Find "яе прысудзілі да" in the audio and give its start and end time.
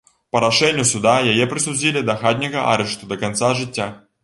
1.33-2.17